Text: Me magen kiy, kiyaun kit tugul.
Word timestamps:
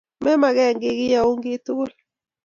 Me 0.23 0.31
magen 0.41 0.75
kiy, 0.81 0.97
kiyaun 0.99 1.37
kit 1.43 1.61
tugul. 1.65 1.91